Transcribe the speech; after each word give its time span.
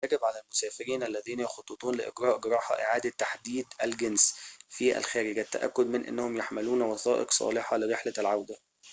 يجب 0.05 0.25
على 0.25 0.39
المسافرين 0.41 1.03
الذين 1.03 1.39
يخططون 1.39 1.95
لإجراء 1.95 2.37
جراحة 2.37 2.75
إعادة 2.81 3.09
تحديد 3.09 3.65
الجنس 3.83 4.35
في 4.69 4.97
الخارج 4.97 5.39
التأكّد 5.39 5.85
من 5.87 6.05
أنهم 6.05 6.37
يحملون 6.37 6.81
وثائق 6.81 7.31
صالحة 7.31 7.77
لرحلة 7.77 8.13
العودة 8.17 8.55